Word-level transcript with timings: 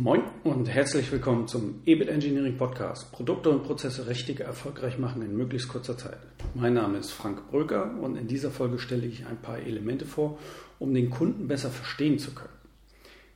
Moin 0.00 0.22
und 0.44 0.68
herzlich 0.68 1.10
willkommen 1.10 1.48
zum 1.48 1.82
EBIT 1.84 2.08
Engineering 2.08 2.56
Podcast. 2.56 3.10
Produkte 3.10 3.50
und 3.50 3.64
Prozesse 3.64 4.06
richtig 4.06 4.38
erfolgreich 4.38 4.96
machen 4.96 5.22
in 5.22 5.36
möglichst 5.36 5.68
kurzer 5.68 5.98
Zeit. 5.98 6.18
Mein 6.54 6.74
Name 6.74 6.98
ist 6.98 7.10
Frank 7.10 7.50
Bröker 7.50 7.98
und 8.00 8.14
in 8.14 8.28
dieser 8.28 8.52
Folge 8.52 8.78
stelle 8.78 9.08
ich 9.08 9.26
ein 9.26 9.42
paar 9.42 9.58
Elemente 9.58 10.06
vor, 10.06 10.38
um 10.78 10.94
den 10.94 11.10
Kunden 11.10 11.48
besser 11.48 11.70
verstehen 11.70 12.20
zu 12.20 12.32
können. 12.32 12.52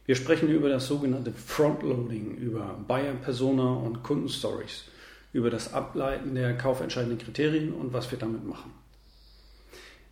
Wir 0.06 0.14
sprechen 0.14 0.48
über 0.50 0.68
das 0.68 0.86
sogenannte 0.86 1.32
Frontloading, 1.32 2.36
über 2.36 2.78
Buyer 2.86 3.14
Persona 3.14 3.74
und 3.74 4.04
Kundenstories, 4.04 4.84
über 5.32 5.50
das 5.50 5.74
Ableiten 5.74 6.36
der 6.36 6.56
kaufentscheidenden 6.56 7.18
Kriterien 7.18 7.72
und 7.72 7.92
was 7.92 8.12
wir 8.12 8.20
damit 8.20 8.46
machen. 8.46 8.70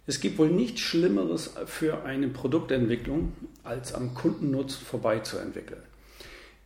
Es 0.08 0.20
gibt 0.20 0.36
wohl 0.36 0.50
nichts 0.50 0.80
Schlimmeres 0.80 1.54
für 1.66 2.02
eine 2.02 2.26
Produktentwicklung, 2.26 3.34
als 3.62 3.94
am 3.94 4.14
Kundennutzen 4.14 4.84
vorbeizuentwickeln. 4.84 5.82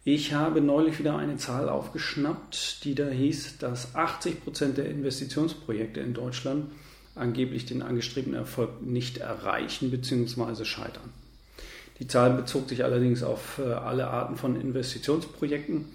Ich 0.07 0.34
habe 0.34 0.61
neulich 0.61 0.98
wieder 0.98 1.16
eine 1.16 1.39
Zahl 1.39 1.71
aufgeschnappt, 1.71 2.85
die 2.85 2.95
da 2.95 3.08
hieß, 3.08 3.57
dass 3.57 3.95
80 3.95 4.45
Prozent 4.45 4.76
der 4.76 4.90
Investitionsprojekte 4.90 6.00
in 6.00 6.12
Deutschland 6.12 6.67
angeblich 7.14 7.64
den 7.64 7.81
angestrebten 7.81 8.35
Erfolg 8.35 8.82
nicht 8.82 9.17
erreichen 9.18 9.90
bzw. 9.90 10.67
scheitern. 10.67 11.11
Die 12.00 12.07
Zahl 12.07 12.35
bezog 12.35 12.68
sich 12.68 12.85
allerdings 12.85 13.22
auf 13.22 13.59
äh, 13.59 13.72
alle 13.72 14.09
Arten 14.09 14.36
von 14.36 14.61
Investitionsprojekten, 14.61 15.86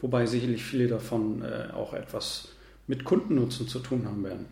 wobei 0.00 0.26
sicherlich 0.26 0.64
viele 0.64 0.88
davon 0.88 1.42
äh, 1.42 1.72
auch 1.72 1.92
etwas 1.92 2.48
mit 2.88 3.04
Kundennutzen 3.04 3.68
zu 3.68 3.78
tun 3.78 4.06
haben 4.06 4.24
werden. 4.24 4.46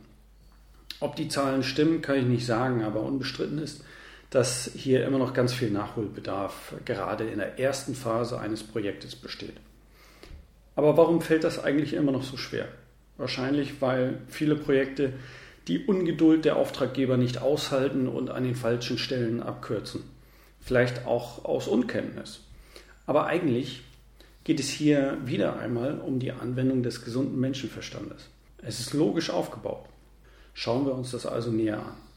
Ob 1.00 1.16
die 1.16 1.28
Zahlen 1.28 1.64
stimmen, 1.64 2.00
kann 2.00 2.18
ich 2.18 2.26
nicht 2.26 2.46
sagen, 2.46 2.84
aber 2.84 3.02
unbestritten 3.02 3.58
ist, 3.58 3.82
dass 4.30 4.70
hier 4.74 5.04
immer 5.04 5.18
noch 5.18 5.34
ganz 5.34 5.52
viel 5.52 5.70
Nachholbedarf 5.70 6.74
gerade 6.84 7.24
in 7.24 7.38
der 7.38 7.58
ersten 7.58 7.94
Phase 7.94 8.38
eines 8.38 8.62
Projektes 8.62 9.16
besteht. 9.16 9.56
Aber 10.76 10.96
warum 10.96 11.20
fällt 11.20 11.44
das 11.44 11.62
eigentlich 11.62 11.94
immer 11.94 12.12
noch 12.12 12.22
so 12.22 12.36
schwer? 12.36 12.68
Wahrscheinlich, 13.16 13.82
weil 13.82 14.18
viele 14.28 14.56
Projekte 14.56 15.12
die 15.68 15.84
Ungeduld 15.84 16.44
der 16.44 16.56
Auftraggeber 16.56 17.16
nicht 17.16 17.42
aushalten 17.42 18.08
und 18.08 18.30
an 18.30 18.44
den 18.44 18.54
falschen 18.54 18.98
Stellen 18.98 19.42
abkürzen. 19.42 20.02
Vielleicht 20.60 21.06
auch 21.06 21.44
aus 21.44 21.68
Unkenntnis. 21.68 22.40
Aber 23.06 23.26
eigentlich 23.26 23.82
geht 24.44 24.60
es 24.60 24.68
hier 24.68 25.18
wieder 25.24 25.58
einmal 25.58 25.98
um 25.98 26.18
die 26.18 26.32
Anwendung 26.32 26.82
des 26.82 27.04
gesunden 27.04 27.38
Menschenverstandes. 27.38 28.28
Es 28.62 28.80
ist 28.80 28.94
logisch 28.94 29.30
aufgebaut. 29.30 29.84
Schauen 30.54 30.86
wir 30.86 30.94
uns 30.94 31.10
das 31.10 31.26
also 31.26 31.50
näher 31.50 31.78
an. 31.78 32.09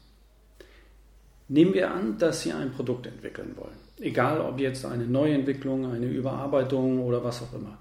Nehmen 1.48 1.74
wir 1.74 1.90
an, 1.92 2.18
dass 2.18 2.42
Sie 2.42 2.52
ein 2.52 2.72
Produkt 2.72 3.06
entwickeln 3.06 3.54
wollen. 3.56 3.76
Egal 4.00 4.40
ob 4.40 4.58
jetzt 4.58 4.84
eine 4.84 5.04
Neuentwicklung, 5.04 5.92
eine 5.92 6.06
Überarbeitung 6.06 7.00
oder 7.00 7.22
was 7.22 7.42
auch 7.42 7.52
immer. 7.52 7.78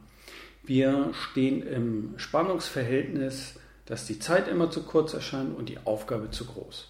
Wir 0.65 1.11
stehen 1.13 1.65
im 1.65 2.13
Spannungsverhältnis, 2.17 3.55
dass 3.85 4.05
die 4.05 4.19
Zeit 4.19 4.47
immer 4.47 4.69
zu 4.69 4.83
kurz 4.83 5.13
erscheint 5.13 5.57
und 5.57 5.69
die 5.69 5.79
Aufgabe 5.85 6.31
zu 6.31 6.45
groß. 6.45 6.89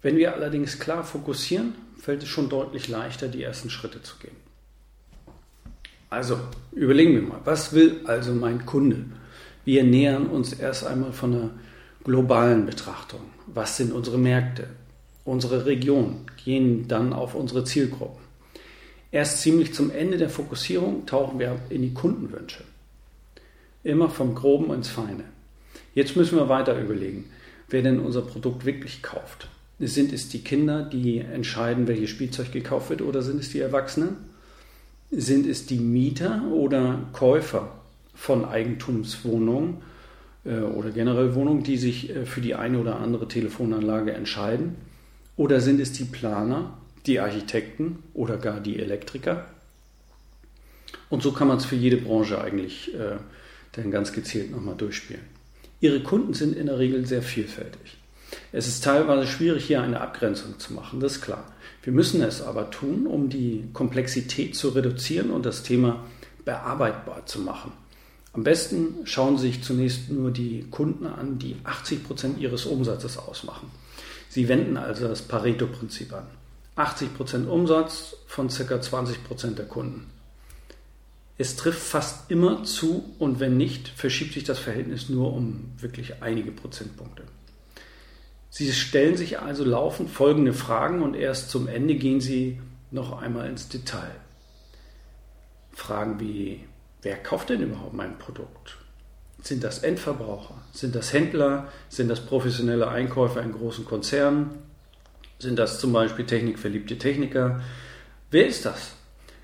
Wenn 0.00 0.16
wir 0.16 0.34
allerdings 0.34 0.78
klar 0.78 1.04
fokussieren, 1.04 1.74
fällt 1.98 2.22
es 2.22 2.28
schon 2.28 2.48
deutlich 2.48 2.88
leichter, 2.88 3.28
die 3.28 3.42
ersten 3.42 3.70
Schritte 3.70 4.02
zu 4.02 4.16
gehen. 4.18 4.36
Also, 6.10 6.38
überlegen 6.72 7.14
wir 7.14 7.22
mal, 7.22 7.40
was 7.44 7.72
will 7.72 8.00
also 8.04 8.34
mein 8.34 8.66
Kunde? 8.66 9.04
Wir 9.64 9.84
nähern 9.84 10.26
uns 10.26 10.52
erst 10.52 10.84
einmal 10.86 11.12
von 11.12 11.32
einer 11.32 11.50
globalen 12.04 12.66
Betrachtung. 12.66 13.20
Was 13.46 13.76
sind 13.76 13.92
unsere 13.92 14.18
Märkte? 14.18 14.66
Unsere 15.24 15.66
Region, 15.66 16.26
gehen 16.44 16.88
dann 16.88 17.12
auf 17.12 17.34
unsere 17.34 17.64
Zielgruppen. 17.64 18.22
Erst 19.10 19.42
ziemlich 19.42 19.74
zum 19.74 19.90
Ende 19.90 20.16
der 20.16 20.30
Fokussierung 20.30 21.06
tauchen 21.06 21.38
wir 21.38 21.58
in 21.68 21.82
die 21.82 21.92
Kundenwünsche. 21.92 22.64
Immer 23.84 24.08
vom 24.08 24.34
Groben 24.34 24.72
ins 24.72 24.88
Feine. 24.88 25.24
Jetzt 25.94 26.16
müssen 26.16 26.38
wir 26.38 26.48
weiter 26.48 26.80
überlegen, 26.80 27.26
wer 27.68 27.82
denn 27.82 28.00
unser 28.00 28.22
Produkt 28.22 28.64
wirklich 28.64 29.02
kauft. 29.02 29.48
Sind 29.78 30.12
es 30.12 30.28
die 30.28 30.42
Kinder, 30.42 30.82
die 30.82 31.18
entscheiden, 31.18 31.88
welches 31.88 32.10
Spielzeug 32.10 32.52
gekauft 32.52 32.90
wird, 32.90 33.02
oder 33.02 33.20
sind 33.20 33.40
es 33.40 33.50
die 33.50 33.60
Erwachsenen? 33.60 34.16
Sind 35.10 35.46
es 35.46 35.66
die 35.66 35.80
Mieter 35.80 36.44
oder 36.50 37.00
Käufer 37.12 37.68
von 38.14 38.44
Eigentumswohnungen 38.44 39.78
äh, 40.44 40.60
oder 40.60 40.90
generell 40.90 41.34
Wohnungen, 41.34 41.64
die 41.64 41.76
sich 41.76 42.10
äh, 42.10 42.24
für 42.24 42.40
die 42.40 42.54
eine 42.54 42.78
oder 42.78 43.00
andere 43.00 43.28
Telefonanlage 43.28 44.12
entscheiden? 44.12 44.76
Oder 45.36 45.60
sind 45.60 45.80
es 45.80 45.92
die 45.92 46.04
Planer, 46.04 46.76
die 47.06 47.20
Architekten 47.20 48.02
oder 48.14 48.36
gar 48.36 48.60
die 48.60 48.78
Elektriker? 48.78 49.46
Und 51.08 51.22
so 51.22 51.32
kann 51.32 51.48
man 51.48 51.58
es 51.58 51.64
für 51.64 51.76
jede 51.76 51.96
Branche 51.96 52.40
eigentlich 52.40 52.94
äh, 52.94 53.16
dann 53.72 53.90
ganz 53.90 54.12
gezielt 54.12 54.50
nochmal 54.50 54.76
durchspielen. 54.76 55.22
Ihre 55.80 56.02
Kunden 56.02 56.34
sind 56.34 56.56
in 56.56 56.66
der 56.66 56.78
Regel 56.78 57.06
sehr 57.06 57.22
vielfältig. 57.22 57.98
Es 58.52 58.68
ist 58.68 58.84
teilweise 58.84 59.26
schwierig, 59.26 59.66
hier 59.66 59.82
eine 59.82 60.00
Abgrenzung 60.00 60.58
zu 60.58 60.72
machen, 60.72 61.00
das 61.00 61.16
ist 61.16 61.22
klar. 61.22 61.52
Wir 61.82 61.92
müssen 61.92 62.22
es 62.22 62.40
aber 62.40 62.70
tun, 62.70 63.06
um 63.06 63.28
die 63.28 63.64
Komplexität 63.72 64.54
zu 64.54 64.70
reduzieren 64.70 65.30
und 65.30 65.44
das 65.44 65.62
Thema 65.62 66.04
bearbeitbar 66.44 67.26
zu 67.26 67.40
machen. 67.40 67.72
Am 68.32 68.44
besten 68.44 69.00
schauen 69.04 69.36
Sie 69.36 69.48
sich 69.48 69.62
zunächst 69.62 70.10
nur 70.10 70.30
die 70.30 70.66
Kunden 70.70 71.06
an, 71.06 71.38
die 71.38 71.56
80 71.64 72.04
Prozent 72.04 72.38
Ihres 72.38 72.64
Umsatzes 72.64 73.18
ausmachen. 73.18 73.70
Sie 74.32 74.48
wenden 74.48 74.78
also 74.78 75.08
das 75.08 75.20
Pareto-Prinzip 75.20 76.10
an. 76.14 76.26
80% 76.78 77.48
Umsatz 77.48 78.16
von 78.26 78.48
ca. 78.48 78.76
20% 78.76 79.56
der 79.56 79.66
Kunden. 79.66 80.10
Es 81.36 81.56
trifft 81.56 81.82
fast 81.82 82.30
immer 82.30 82.64
zu 82.64 83.14
und 83.18 83.40
wenn 83.40 83.58
nicht, 83.58 83.88
verschiebt 83.88 84.32
sich 84.32 84.44
das 84.44 84.58
Verhältnis 84.58 85.10
nur 85.10 85.34
um 85.34 85.74
wirklich 85.76 86.22
einige 86.22 86.50
Prozentpunkte. 86.50 87.24
Sie 88.48 88.72
stellen 88.72 89.18
sich 89.18 89.38
also 89.38 89.64
laufend 89.64 90.08
folgende 90.08 90.54
Fragen 90.54 91.02
und 91.02 91.12
erst 91.12 91.50
zum 91.50 91.68
Ende 91.68 91.96
gehen 91.96 92.22
Sie 92.22 92.58
noch 92.90 93.20
einmal 93.20 93.50
ins 93.50 93.68
Detail. 93.68 94.14
Fragen 95.72 96.18
wie, 96.20 96.64
wer 97.02 97.22
kauft 97.22 97.50
denn 97.50 97.60
überhaupt 97.60 97.92
mein 97.92 98.16
Produkt? 98.16 98.78
Sind 99.42 99.64
das 99.64 99.80
Endverbraucher? 99.80 100.54
Sind 100.72 100.94
das 100.94 101.12
Händler? 101.12 101.66
Sind 101.88 102.08
das 102.08 102.20
professionelle 102.20 102.88
Einkäufer 102.88 103.42
in 103.42 103.52
großen 103.52 103.84
Konzernen? 103.84 104.50
Sind 105.40 105.58
das 105.58 105.80
zum 105.80 105.92
Beispiel 105.92 106.24
technikverliebte 106.24 106.96
Techniker? 106.96 107.60
Wer 108.30 108.46
ist 108.46 108.64
das? 108.64 108.94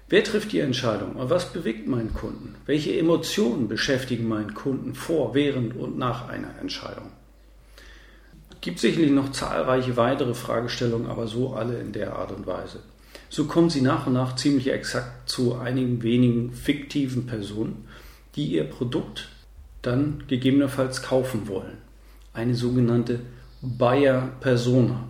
Wer 0.08 0.22
trifft 0.22 0.52
die 0.52 0.60
Entscheidung 0.60 1.16
und 1.16 1.28
was 1.28 1.52
bewegt 1.52 1.88
meinen 1.88 2.14
Kunden? 2.14 2.54
Welche 2.64 2.96
Emotionen 2.96 3.66
beschäftigen 3.66 4.28
meinen 4.28 4.54
Kunden 4.54 4.94
vor, 4.94 5.34
während 5.34 5.76
und 5.76 5.98
nach 5.98 6.28
einer 6.28 6.58
Entscheidung? 6.60 7.10
Gibt 8.60 8.78
sicherlich 8.78 9.10
noch 9.10 9.32
zahlreiche 9.32 9.96
weitere 9.96 10.34
Fragestellungen, 10.34 11.08
aber 11.08 11.26
so 11.26 11.54
alle 11.54 11.78
in 11.80 11.92
der 11.92 12.14
Art 12.14 12.30
und 12.30 12.46
Weise. 12.46 12.80
So 13.28 13.46
kommen 13.46 13.68
Sie 13.68 13.82
nach 13.82 14.06
und 14.06 14.14
nach 14.14 14.36
ziemlich 14.36 14.70
exakt 14.70 15.28
zu 15.28 15.56
einigen 15.56 16.02
wenigen 16.02 16.52
fiktiven 16.52 17.26
Personen, 17.26 17.86
die 18.36 18.46
ihr 18.46 18.64
Produkt 18.64 19.28
dann 19.82 20.24
gegebenenfalls 20.28 21.02
kaufen 21.02 21.48
wollen. 21.48 21.78
Eine 22.32 22.54
sogenannte 22.54 23.20
Buyer 23.60 24.30
Persona. 24.40 25.04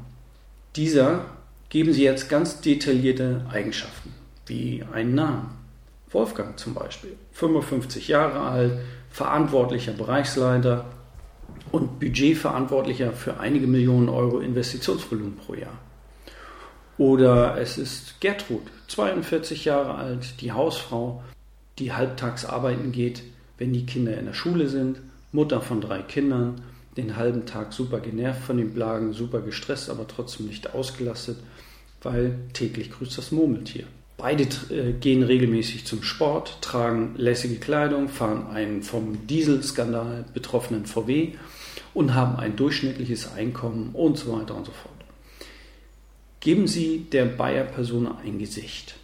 Dieser 0.76 1.26
geben 1.68 1.92
Sie 1.92 2.04
jetzt 2.04 2.28
ganz 2.28 2.60
detaillierte 2.60 3.44
Eigenschaften, 3.50 4.14
wie 4.46 4.84
einen 4.92 5.14
Namen. 5.14 5.50
Wolfgang 6.10 6.58
zum 6.58 6.74
Beispiel, 6.74 7.16
55 7.32 8.08
Jahre 8.08 8.40
alt, 8.40 8.78
verantwortlicher 9.10 9.92
Bereichsleiter 9.92 10.86
und 11.70 12.00
Budgetverantwortlicher 12.00 13.12
für 13.12 13.40
einige 13.40 13.66
Millionen 13.66 14.08
Euro 14.08 14.38
Investitionsvolumen 14.38 15.36
pro 15.36 15.54
Jahr. 15.54 15.78
Oder 16.96 17.58
es 17.58 17.78
ist 17.78 18.20
Gertrud, 18.20 18.62
42 18.88 19.66
Jahre 19.66 19.94
alt, 19.94 20.40
die 20.40 20.52
Hausfrau, 20.52 21.22
die 21.78 21.92
halbtags 21.92 22.44
arbeiten 22.44 22.90
geht, 22.90 23.22
wenn 23.58 23.72
die 23.72 23.86
Kinder 23.86 24.16
in 24.16 24.26
der 24.26 24.34
Schule 24.34 24.68
sind, 24.68 24.98
Mutter 25.32 25.60
von 25.60 25.80
drei 25.80 26.02
Kindern, 26.02 26.62
den 26.96 27.16
halben 27.16 27.46
Tag 27.46 27.72
super 27.72 28.00
genervt 28.00 28.42
von 28.42 28.56
den 28.56 28.72
Blagen, 28.72 29.12
super 29.12 29.40
gestresst, 29.40 29.90
aber 29.90 30.06
trotzdem 30.08 30.46
nicht 30.46 30.74
ausgelastet, 30.74 31.38
weil 32.02 32.38
täglich 32.52 32.90
grüßt 32.90 33.18
das 33.18 33.30
Murmeltier. 33.30 33.84
Beide 34.16 34.48
äh, 34.70 34.92
gehen 34.94 35.22
regelmäßig 35.22 35.86
zum 35.86 36.02
Sport, 36.02 36.58
tragen 36.60 37.14
lässige 37.16 37.56
Kleidung, 37.56 38.08
fahren 38.08 38.48
einen 38.48 38.82
vom 38.82 39.26
Dieselskandal 39.28 40.24
betroffenen 40.34 40.86
VW 40.86 41.34
und 41.94 42.14
haben 42.14 42.36
ein 42.36 42.56
durchschnittliches 42.56 43.32
Einkommen 43.32 43.90
und 43.92 44.18
so 44.18 44.32
weiter 44.32 44.56
und 44.56 44.66
so 44.66 44.72
fort. 44.72 44.94
Geben 46.40 46.66
Sie 46.66 47.06
der 47.12 47.26
Bayer-Person 47.26 48.08
ein 48.08 48.38
Gesicht, 48.38 48.96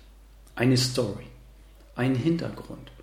eine 0.57 0.77
Story, 0.77 1.27
einen 1.95 2.17
Hintergrund. 2.17 2.94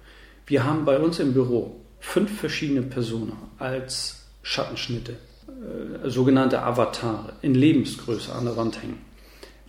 Wir 0.51 0.65
haben 0.65 0.83
bei 0.83 0.99
uns 0.99 1.17
im 1.19 1.31
Büro 1.31 1.79
fünf 2.01 2.41
verschiedene 2.41 2.81
Personen 2.81 3.37
als 3.57 4.25
Schattenschnitte, 4.43 5.13
äh, 5.13 6.09
sogenannte 6.09 6.61
Avatare, 6.61 7.31
in 7.41 7.55
Lebensgröße 7.55 8.35
an 8.35 8.43
der 8.43 8.57
Wand 8.57 8.83
hängen. 8.83 8.97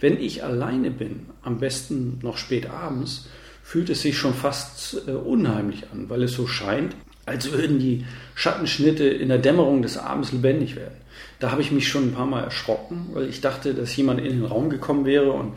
Wenn 0.01 0.19
ich 0.19 0.43
alleine 0.43 0.91
bin, 0.91 1.27
am 1.43 1.59
besten 1.59 2.19
noch 2.25 2.37
spät 2.37 2.69
abends, 2.69 3.29
fühlt 3.63 3.91
es 3.91 4.03
sich 4.03 4.19
schon 4.19 4.35
fast 4.35 5.07
äh, 5.07 5.13
unheimlich 5.13 5.85
an, 5.93 6.11
weil 6.11 6.25
es 6.25 6.33
so 6.33 6.49
scheint, 6.49 6.97
als 7.27 7.53
würden 7.53 7.79
die 7.79 8.05
Schattenschnitte 8.35 9.05
in 9.05 9.29
der 9.29 9.39
Dämmerung 9.39 9.83
des 9.83 9.97
Abends 9.97 10.33
lebendig 10.33 10.75
werden. 10.75 10.99
Da 11.39 11.53
habe 11.53 11.63
ich 11.63 11.71
mich 11.71 11.87
schon 11.87 12.09
ein 12.09 12.15
paar 12.15 12.27
Mal 12.27 12.43
erschrocken, 12.43 13.11
weil 13.13 13.29
ich 13.29 13.41
dachte, 13.41 13.75
dass 13.75 13.95
jemand 13.95 14.19
in 14.19 14.41
den 14.41 14.45
Raum 14.45 14.69
gekommen 14.69 15.05
wäre 15.05 15.31
und 15.31 15.53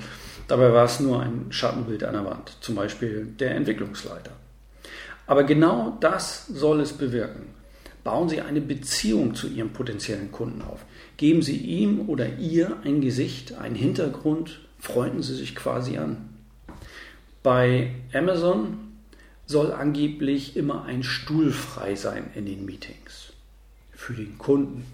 dabei 0.48 0.72
war 0.72 0.86
es 0.86 1.00
nur 1.00 1.20
ein 1.20 1.48
Schattenbild 1.50 2.04
an 2.04 2.14
der 2.14 2.26
Wand, 2.26 2.58
zum 2.62 2.76
Beispiel 2.76 3.26
der 3.40 3.56
Entwicklungsleiter. 3.56 4.45
Aber 5.28 5.44
genau 5.44 5.98
das 6.00 6.48
soll 6.48 6.82
es 6.82 6.94
bewirken. 6.94 7.48
Bauen 8.04 8.30
Sie 8.30 8.42
eine 8.42 8.62
Beziehung 8.62 9.34
zu 9.34 9.48
Ihrem 9.48 9.74
potenziellen 9.74 10.32
Kunden 10.32 10.62
auf. 10.62 10.86
Geben 11.18 11.42
Sie 11.42 11.58
ihm 11.58 12.08
oder 12.08 12.38
ihr 12.38 12.78
ein 12.84 13.02
Gesicht, 13.02 13.58
einen 13.58 13.76
Hintergrund, 13.76 14.60
freunden 14.78 15.24
Sie 15.24 15.34
sich 15.34 15.56
quasi 15.56 15.98
an. 15.98 16.30
Bei 17.42 17.92
Amazon 18.14 18.78
soll 19.48 19.72
angeblich 19.72 20.56
immer 20.56 20.86
ein 20.86 21.04
Stuhl 21.04 21.52
frei 21.52 21.96
sein 21.96 22.30
in 22.36 22.46
den 22.46 22.66
Meetings. 22.66 23.34
Für 23.92 24.14
den 24.14 24.38
Kunden. 24.38 24.86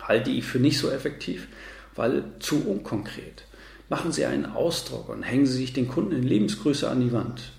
Halte 0.00 0.30
ich 0.30 0.44
für 0.44 0.58
nicht 0.58 0.78
so 0.78 0.90
effektiv, 0.90 1.48
weil 1.94 2.24
zu 2.38 2.66
unkonkret. 2.66 3.44
Machen 3.88 4.12
Sie 4.12 4.24
einen 4.24 4.46
Ausdruck 4.46 5.10
und 5.10 5.22
hängen 5.22 5.46
Sie 5.46 5.58
sich 5.58 5.74
den 5.74 5.88
Kunden 5.88 6.12
in 6.12 6.22
Lebensgröße 6.22 6.88
an 6.88 7.00
die 7.00 7.12
Wand. 7.12 7.52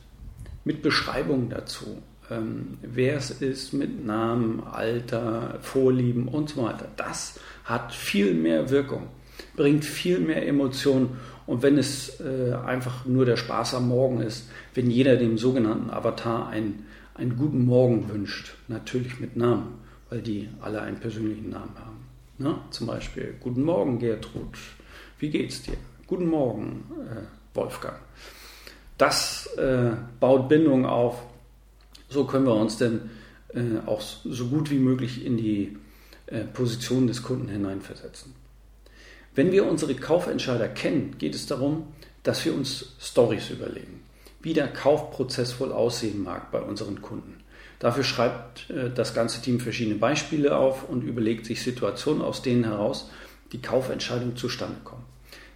Mit 0.63 0.81
Beschreibungen 0.81 1.49
dazu. 1.49 2.01
Ähm, 2.29 2.77
wer 2.81 3.17
es 3.17 3.31
ist, 3.31 3.73
mit 3.73 4.05
Namen, 4.05 4.63
Alter, 4.63 5.59
Vorlieben 5.61 6.27
und 6.27 6.49
so 6.49 6.63
weiter. 6.63 6.87
Das 6.95 7.39
hat 7.65 7.93
viel 7.93 8.33
mehr 8.33 8.69
Wirkung, 8.69 9.07
bringt 9.55 9.83
viel 9.83 10.19
mehr 10.19 10.47
Emotionen 10.47 11.17
und 11.45 11.61
wenn 11.61 11.77
es 11.77 12.21
äh, 12.21 12.53
einfach 12.53 13.05
nur 13.05 13.25
der 13.25 13.35
Spaß 13.35 13.75
am 13.75 13.89
Morgen 13.89 14.21
ist, 14.21 14.49
wenn 14.73 14.89
jeder 14.89 15.17
dem 15.17 15.37
sogenannten 15.37 15.89
Avatar 15.89 16.47
einen, 16.47 16.85
einen 17.15 17.35
guten 17.35 17.65
Morgen 17.65 18.09
wünscht, 18.09 18.55
natürlich 18.67 19.19
mit 19.19 19.35
Namen, 19.35 19.79
weil 20.09 20.21
die 20.21 20.49
alle 20.61 20.81
einen 20.81 20.99
persönlichen 20.99 21.49
Namen 21.49 21.75
haben. 21.77 22.05
Ne? 22.37 22.55
Zum 22.69 22.87
Beispiel, 22.87 23.35
guten 23.39 23.63
Morgen 23.63 23.99
Gertrud, 23.99 24.57
wie 25.19 25.29
geht's 25.29 25.63
dir? 25.63 25.77
Guten 26.07 26.27
Morgen 26.27 26.85
äh, 27.09 27.55
Wolfgang. 27.55 27.97
Das 29.03 29.47
äh, 29.57 29.97
baut 30.21 30.47
Bindung 30.47 30.85
auf. 30.85 31.23
So 32.07 32.23
können 32.23 32.45
wir 32.45 32.55
uns 32.55 32.77
denn 32.77 33.09
äh, 33.53 33.85
auch 33.85 33.99
so 33.99 34.47
gut 34.47 34.71
wie 34.71 34.79
möglich 34.79 35.25
in 35.25 35.35
die 35.35 35.77
äh, 36.27 36.45
Position 36.45 37.07
des 37.07 37.21
Kunden 37.21 37.49
hineinversetzen. 37.49 38.33
Wenn 39.35 39.51
wir 39.51 39.65
unsere 39.65 39.93
Kaufentscheider 39.93 40.69
kennen, 40.69 41.17
geht 41.17 41.35
es 41.35 41.47
darum, 41.47 41.87
dass 42.23 42.45
wir 42.45 42.55
uns 42.55 42.95
Stories 43.01 43.49
überlegen, 43.49 44.05
wie 44.41 44.53
der 44.53 44.69
Kaufprozess 44.69 45.59
wohl 45.59 45.73
aussehen 45.73 46.23
mag 46.23 46.49
bei 46.53 46.61
unseren 46.61 47.01
Kunden. 47.01 47.43
Dafür 47.79 48.05
schreibt 48.05 48.69
äh, 48.69 48.89
das 48.89 49.13
ganze 49.13 49.41
Team 49.41 49.59
verschiedene 49.59 49.97
Beispiele 49.97 50.55
auf 50.55 50.87
und 50.87 51.03
überlegt 51.03 51.45
sich 51.45 51.61
Situationen, 51.61 52.21
aus 52.21 52.41
denen 52.41 52.63
heraus 52.63 53.09
die 53.51 53.61
Kaufentscheidung 53.61 54.37
zustande 54.37 54.77
kommt. 54.85 55.03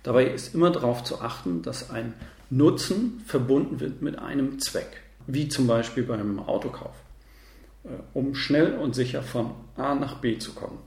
Dabei 0.04 0.26
ist 0.26 0.54
immer 0.54 0.70
darauf 0.70 1.06
zu 1.06 1.22
achten, 1.22 1.62
dass 1.62 1.92
ein 1.92 2.14
Nutzen 2.50 3.22
verbunden 3.26 3.80
wird 3.80 4.02
mit 4.02 4.18
einem 4.20 4.60
Zweck, 4.60 5.02
wie 5.28 5.50
zum 5.50 5.68
Beispiel 5.68 6.04
beim 6.04 6.40
Autokauf, 6.40 6.96
äh, 7.84 7.90
um 8.14 8.36
schnell 8.36 8.76
und 8.78 8.96
sicher 8.96 9.22
von 9.22 9.52
A 9.76 9.96
nach 9.96 10.20
B 10.20 10.38
zu 10.38 10.54
kommen. 10.54 10.80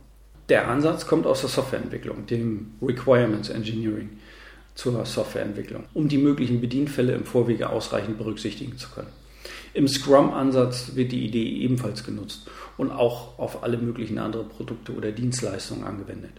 Der 0.49 0.69
Ansatz 0.69 1.07
kommt 1.07 1.27
aus 1.27 1.43
der 1.43 1.51
Softwareentwicklung, 1.51 2.27
dem 2.27 2.73
Requirements 2.83 3.51
Engineering 3.51 4.11
zur 4.75 5.05
Softwareentwicklung, 5.05 5.85
um 5.95 6.09
die 6.09 6.19
möglichen 6.19 6.61
Bedienfälle 6.61 7.12
im 7.12 7.25
Vorwege 7.25 7.71
ausreichend 7.71 8.19
berücksichtigen 8.19 8.79
zu 8.79 8.89
können. 8.91 9.12
Im 9.75 9.87
Scrum-Ansatz 9.87 10.97
wird 10.97 11.12
die 11.12 11.25
Idee 11.25 11.47
ebenfalls 11.61 12.05
genutzt 12.05 12.51
und 12.77 12.91
auch 12.91 13.39
auf 13.39 13.62
alle 13.62 13.77
möglichen 13.77 14.19
anderen 14.19 14.49
Produkte 14.49 14.93
oder 14.93 15.12
Dienstleistungen 15.12 15.85
angewendet. 15.85 16.33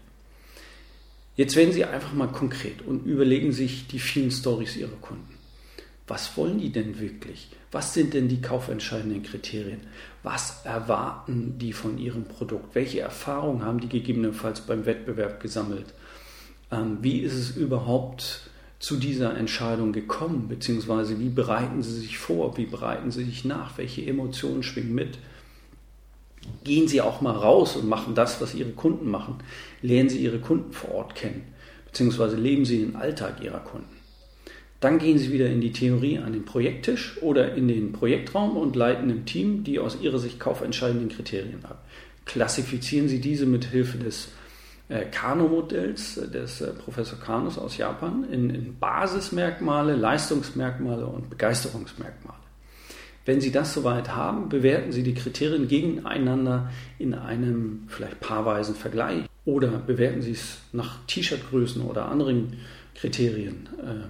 Jetzt 1.41 1.55
werden 1.55 1.73
Sie 1.73 1.83
einfach 1.83 2.13
mal 2.13 2.27
konkret 2.27 2.83
und 2.85 3.03
überlegen 3.03 3.51
sich 3.51 3.87
die 3.87 3.97
vielen 3.97 4.29
Stories 4.29 4.77
Ihrer 4.77 4.95
Kunden. 5.01 5.33
Was 6.07 6.37
wollen 6.37 6.59
die 6.59 6.71
denn 6.71 6.99
wirklich? 6.99 7.49
Was 7.71 7.95
sind 7.95 8.13
denn 8.13 8.27
die 8.27 8.41
kaufentscheidenden 8.41 9.23
Kriterien? 9.23 9.79
Was 10.21 10.63
erwarten 10.65 11.57
die 11.57 11.73
von 11.73 11.97
ihrem 11.97 12.25
Produkt? 12.25 12.75
Welche 12.75 12.99
Erfahrungen 12.99 13.65
haben 13.65 13.79
die 13.79 13.89
gegebenenfalls 13.89 14.61
beim 14.61 14.85
Wettbewerb 14.85 15.39
gesammelt? 15.39 15.95
Ähm, 16.71 16.99
wie 17.01 17.21
ist 17.21 17.33
es 17.33 17.57
überhaupt 17.57 18.41
zu 18.77 18.97
dieser 18.97 19.35
Entscheidung 19.35 19.93
gekommen? 19.93 20.47
Beziehungsweise 20.47 21.19
wie 21.19 21.29
bereiten 21.29 21.81
sie 21.81 22.01
sich 22.01 22.19
vor? 22.19 22.55
Wie 22.55 22.67
bereiten 22.67 23.09
sie 23.09 23.23
sich 23.23 23.45
nach? 23.45 23.79
Welche 23.79 24.05
Emotionen 24.05 24.61
schwingen 24.61 24.93
mit? 24.93 25.17
Gehen 26.63 26.87
Sie 26.87 27.01
auch 27.01 27.21
mal 27.21 27.35
raus 27.35 27.75
und 27.75 27.87
machen 27.87 28.15
das, 28.15 28.41
was 28.41 28.55
Ihre 28.55 28.71
Kunden 28.71 29.09
machen. 29.09 29.39
Lernen 29.81 30.09
Sie 30.09 30.19
Ihre 30.19 30.39
Kunden 30.39 30.73
vor 30.73 30.93
Ort 30.95 31.15
kennen, 31.15 31.43
beziehungsweise 31.85 32.35
leben 32.35 32.65
Sie 32.65 32.79
den 32.79 32.95
Alltag 32.95 33.43
Ihrer 33.43 33.59
Kunden. 33.59 34.01
Dann 34.79 34.97
gehen 34.97 35.19
Sie 35.19 35.31
wieder 35.31 35.47
in 35.47 35.61
die 35.61 35.71
Theorie 35.71 36.17
an 36.17 36.33
den 36.33 36.43
Projekttisch 36.43 37.21
oder 37.21 37.53
in 37.53 37.67
den 37.67 37.91
Projektraum 37.91 38.57
und 38.57 38.75
leiten 38.75 39.11
im 39.11 39.25
Team 39.25 39.63
die 39.63 39.77
aus 39.77 40.01
Ihrer 40.01 40.17
Sicht 40.17 40.39
kaufentscheidenden 40.39 41.09
Kriterien 41.09 41.63
ab. 41.65 41.85
Klassifizieren 42.25 43.07
Sie 43.07 43.21
diese 43.21 43.45
mit 43.45 43.65
Hilfe 43.65 43.99
des 43.99 44.29
äh, 44.89 45.05
Kano-Modells 45.05 46.15
des 46.33 46.61
äh, 46.61 46.73
Professor 46.73 47.19
Kanos 47.19 47.59
aus 47.59 47.77
Japan 47.77 48.25
in, 48.31 48.49
in 48.49 48.79
Basismerkmale, 48.79 49.95
Leistungsmerkmale 49.95 51.05
und 51.05 51.29
Begeisterungsmerkmale. 51.29 52.40
Wenn 53.25 53.41
Sie 53.41 53.51
das 53.51 53.73
soweit 53.73 54.15
haben, 54.15 54.49
bewerten 54.49 54.91
Sie 54.91 55.03
die 55.03 55.13
Kriterien 55.13 55.67
gegeneinander 55.67 56.71
in 56.97 57.13
einem 57.13 57.83
vielleicht 57.87 58.19
paarweisen 58.19 58.75
Vergleich 58.75 59.25
oder 59.45 59.69
bewerten 59.69 60.21
Sie 60.21 60.31
es 60.31 60.59
nach 60.71 61.05
T-Shirt-Größen 61.07 61.81
oder 61.83 62.05
anderen 62.05 62.57
Kriterien. 62.95 63.69
Äh, 63.79 64.07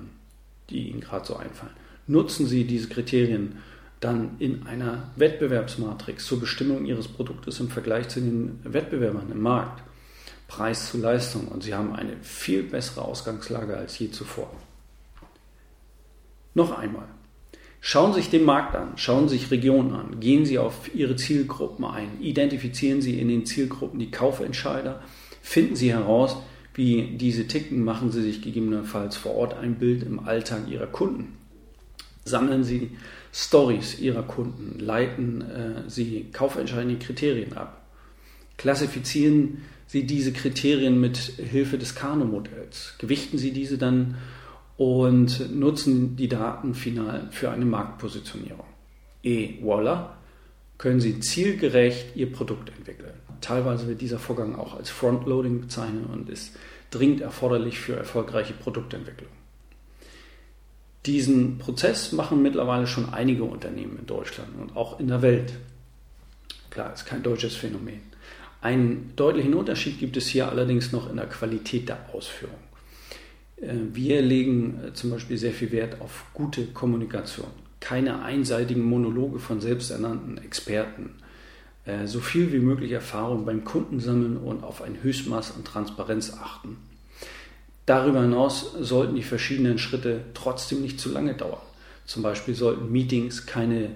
die 0.72 0.90
Ihnen 0.90 1.02
gerade 1.02 1.26
so 1.26 1.36
einfallen. 1.36 1.74
Nutzen 2.08 2.48
Sie 2.48 2.66
diese 2.66 2.90
Kriterien 2.90 3.58
dann 4.00 4.38
in 4.40 4.66
einer 4.66 5.12
Wettbewerbsmatrix 5.18 6.26
zur 6.26 6.40
Bestimmung 6.40 6.86
Ihres 6.86 7.08
Produktes 7.08 7.60
im 7.60 7.70
Vergleich 7.70 8.10
zu 8.10 8.20
den 8.20 8.60
Wettbewerbern 8.64 9.32
im 9.32 9.42
Markt. 9.42 9.84
Preis 10.48 10.92
zu 10.92 10.98
Leistung 10.98 11.48
und 11.48 11.64
Sie 11.64 11.76
haben 11.76 11.94
eine 11.94 12.18
viel 12.22 12.64
bessere 12.64 13.04
Ausgangslage 13.04 13.78
als 13.78 13.98
je 14.00 14.10
zuvor. 14.10 14.52
Noch 16.54 16.78
einmal. 16.78 17.08
Schauen 17.84 18.14
Sie 18.14 18.22
sich 18.22 18.30
den 18.30 18.46
Markt 18.46 18.76
an, 18.76 18.94
schauen 18.96 19.28
Sie 19.28 19.40
sich 19.40 19.50
Regionen 19.50 19.94
an, 19.94 20.20
gehen 20.20 20.46
Sie 20.46 20.60
auf 20.60 20.94
Ihre 20.94 21.16
Zielgruppen 21.16 21.84
ein, 21.84 22.22
identifizieren 22.22 23.02
Sie 23.02 23.20
in 23.20 23.28
den 23.28 23.48
Zielgruppen 23.48 24.00
die 24.00 24.12
Kaufentscheider, 24.12 25.02
finden 25.42 25.76
Sie 25.76 25.92
heraus, 25.92 26.38
wie 26.76 27.18
diese 27.18 27.48
ticken, 27.48 27.84
machen 27.84 28.12
Sie 28.12 28.22
sich 28.22 28.44
gegebenenfalls 28.44 29.18
vor 29.18 29.34
Ort 29.34 29.56
ein 29.56 29.76
Bild 29.76 30.04
im 30.04 30.20
Alltag 30.20 30.68
Ihrer 30.70 30.86
Kunden. 30.86 31.38
Sammeln 32.24 32.64
Sie 32.64 32.92
Stories 33.34 34.00
Ihrer 34.00 34.24
Kunden, 34.24 34.80
leiten 34.80 35.42
äh, 35.42 35.90
Sie 35.90 36.28
kaufentscheidende 36.32 37.04
Kriterien 37.04 37.54
ab. 37.54 37.82
Klassifizieren 38.58 39.64
Sie 39.88 40.06
diese 40.06 40.32
Kriterien 40.32 41.02
mit 41.02 41.18
Hilfe 41.18 41.80
des 41.80 41.96
Kano-Modells. 41.96 42.96
Gewichten 43.00 43.40
Sie 43.40 43.52
diese 43.52 43.80
dann 43.80 44.18
und 44.82 45.56
nutzen 45.56 46.16
die 46.16 46.28
Daten 46.28 46.74
final 46.74 47.28
für 47.30 47.52
eine 47.52 47.66
Marktpositionierung. 47.66 48.66
Voilà, 49.24 50.08
können 50.80 51.00
Sie 51.00 51.20
zielgerecht 51.20 52.16
Ihr 52.16 52.32
Produkt 52.32 52.70
entwickeln. 52.76 53.14
Teilweise 53.42 53.88
wird 53.88 54.02
dieser 54.02 54.18
Vorgang 54.18 54.56
auch 54.56 54.76
als 54.76 54.90
Frontloading 54.90 55.62
bezeichnet 55.62 56.06
und 56.12 56.32
ist 56.32 56.58
dringend 56.90 57.22
erforderlich 57.22 57.78
für 57.78 57.96
erfolgreiche 57.96 58.54
Produktentwicklung. 58.54 59.30
Diesen 61.06 61.60
Prozess 61.60 62.12
machen 62.12 62.42
mittlerweile 62.42 62.88
schon 62.88 63.14
einige 63.14 63.44
Unternehmen 63.44 64.00
in 64.00 64.08
Deutschland 64.08 64.50
und 64.60 64.76
auch 64.76 65.00
in 65.00 65.10
der 65.10 65.22
Welt. 65.22 65.54
Klar, 66.72 66.92
ist 66.92 67.06
kein 67.06 67.22
deutsches 67.22 67.56
Phänomen. 67.56 68.02
Einen 68.62 69.14
deutlichen 69.16 69.54
Unterschied 69.54 70.00
gibt 70.00 70.18
es 70.18 70.26
hier 70.26 70.50
allerdings 70.50 70.92
noch 70.92 71.08
in 71.08 71.18
der 71.18 71.28
Qualität 71.28 71.88
der 71.88 72.00
Ausführung. 72.16 72.71
Äh, 73.62 73.76
wir 73.94 74.22
legen 74.22 74.80
äh, 74.84 74.94
zum 74.94 75.12
Beispiel 75.12 75.38
sehr 75.38 75.54
viel 75.54 75.72
Wert 75.72 76.02
auf 76.02 76.26
gute 76.34 76.66
Kommunikation, 76.68 77.48
keine 77.80 78.24
einseitigen 78.24 78.84
Monologe 78.84 79.40
von 79.40 79.62
selbsternannten 79.62 80.38
Experten, 80.40 81.12
äh, 81.86 82.08
so 82.08 82.20
viel 82.20 82.52
wie 82.52 82.60
möglich 82.60 82.92
Erfahrung 82.92 83.46
beim 83.46 83.64
Kunden 83.64 84.00
sammeln 84.00 84.38
und 84.38 84.64
auf 84.64 84.82
ein 84.82 85.02
Höchstmaß 85.02 85.56
an 85.56 85.64
Transparenz 85.64 86.34
achten. 86.34 86.78
Darüber 87.86 88.22
hinaus 88.22 88.74
sollten 88.80 89.16
die 89.16 89.24
verschiedenen 89.24 89.78
Schritte 89.78 90.22
trotzdem 90.34 90.82
nicht 90.82 91.00
zu 91.00 91.12
lange 91.12 91.34
dauern. 91.34 91.62
Zum 92.06 92.24
Beispiel 92.24 92.56
sollten 92.56 92.92
Meetings 92.92 93.46
keine 93.46 93.90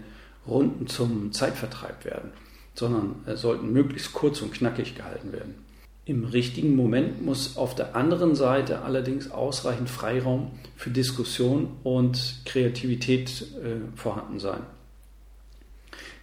Runden 0.48 0.88
zum 0.88 1.32
Zeitvertreib 1.32 2.04
werden, 2.06 2.32
sondern 2.74 3.16
sollten 3.36 3.72
möglichst 3.72 4.14
kurz 4.14 4.42
und 4.42 4.54
knackig 4.54 4.96
gehalten 4.96 5.32
werden. 5.32 5.65
Im 6.08 6.24
richtigen 6.24 6.76
Moment 6.76 7.26
muss 7.26 7.58
auf 7.58 7.74
der 7.74 7.96
anderen 7.96 8.36
Seite 8.36 8.84
allerdings 8.84 9.32
ausreichend 9.32 9.90
Freiraum 9.90 10.52
für 10.76 10.92
Diskussion 10.92 11.78
und 11.84 12.42
Kreativität 12.46 13.42
äh, 13.64 13.98
vorhanden 13.98 14.40
sein. 14.40 14.62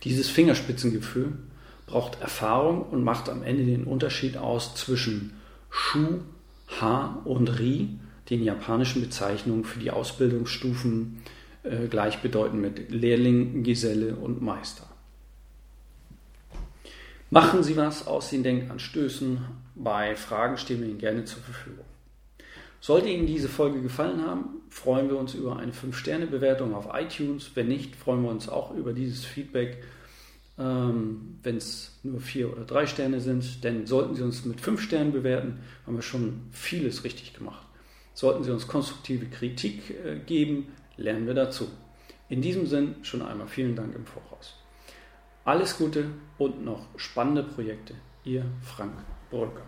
Dieses 0.04 0.28
Fingerspitzengefühl 0.28 1.32
braucht 1.86 2.20
Erfahrung 2.20 2.82
und 2.82 3.02
macht 3.02 3.28
am 3.28 3.42
Ende 3.42 3.64
den 3.64 3.82
Unterschied 3.82 4.36
aus 4.36 4.76
zwischen 4.76 5.32
Shu, 5.68 6.20
Ha 6.80 7.20
und 7.24 7.58
Ri, 7.58 7.88
den 8.30 8.44
japanischen 8.44 9.02
Bezeichnungen 9.02 9.64
für 9.64 9.80
die 9.80 9.90
Ausbildungsstufen 9.90 11.22
äh, 11.64 11.88
gleichbedeutend 11.88 12.62
mit 12.62 12.92
Lehrling, 12.92 13.64
Geselle 13.64 14.14
und 14.14 14.42
Meister. 14.42 14.91
Machen 17.32 17.62
Sie 17.62 17.78
was 17.78 18.06
aus 18.06 18.28
den 18.28 18.42
Denkanstößen. 18.42 19.38
Bei 19.74 20.16
Fragen 20.16 20.58
stehen 20.58 20.82
wir 20.82 20.88
Ihnen 20.88 20.98
gerne 20.98 21.24
zur 21.24 21.40
Verfügung. 21.40 21.86
Sollte 22.78 23.08
Ihnen 23.08 23.26
diese 23.26 23.48
Folge 23.48 23.80
gefallen 23.80 24.20
haben, 24.26 24.60
freuen 24.68 25.08
wir 25.08 25.16
uns 25.16 25.32
über 25.32 25.56
eine 25.56 25.72
5-Sterne-Bewertung 25.72 26.74
auf 26.74 26.88
iTunes. 26.92 27.52
Wenn 27.54 27.68
nicht, 27.68 27.96
freuen 27.96 28.22
wir 28.22 28.30
uns 28.30 28.50
auch 28.50 28.74
über 28.74 28.92
dieses 28.92 29.24
Feedback, 29.24 29.82
ähm, 30.58 31.38
wenn 31.42 31.56
es 31.56 31.98
nur 32.02 32.20
4 32.20 32.52
oder 32.52 32.66
3 32.66 32.86
Sterne 32.86 33.18
sind. 33.18 33.64
Denn 33.64 33.86
sollten 33.86 34.14
Sie 34.14 34.22
uns 34.22 34.44
mit 34.44 34.60
5 34.60 34.82
Sternen 34.82 35.12
bewerten, 35.12 35.60
haben 35.86 35.96
wir 35.96 36.02
schon 36.02 36.42
vieles 36.50 37.02
richtig 37.02 37.32
gemacht. 37.32 37.66
Sollten 38.12 38.44
Sie 38.44 38.52
uns 38.52 38.68
konstruktive 38.68 39.24
Kritik 39.24 39.88
äh, 40.04 40.18
geben, 40.18 40.66
lernen 40.98 41.26
wir 41.26 41.32
dazu. 41.32 41.66
In 42.28 42.42
diesem 42.42 42.66
Sinn 42.66 42.96
schon 43.00 43.22
einmal 43.22 43.48
vielen 43.48 43.74
Dank 43.74 43.94
im 43.94 44.04
Voraus. 44.04 44.61
Alles 45.44 45.76
Gute 45.76 46.06
und 46.38 46.64
noch 46.64 46.86
spannende 46.96 47.42
Projekte. 47.42 47.94
Ihr 48.22 48.44
Frank 48.62 48.92
Brücker. 49.28 49.62